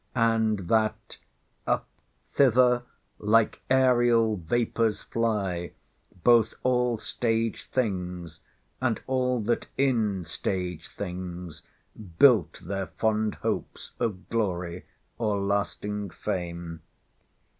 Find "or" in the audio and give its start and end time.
15.19-15.39